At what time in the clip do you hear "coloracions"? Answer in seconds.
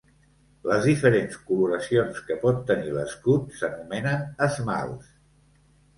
1.49-2.21